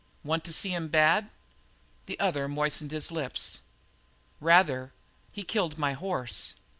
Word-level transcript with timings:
"Want 0.23 0.43
to 0.45 0.51
see 0.51 0.69
him 0.69 0.87
bad?" 0.87 1.29
The 2.07 2.19
other 2.19 2.47
moistened 2.47 2.89
his 2.91 3.11
lips. 3.11 3.61
"Rather! 4.39 4.93
He 5.31 5.43
killed 5.43 5.77
my 5.77 5.93
horse." 5.93 6.55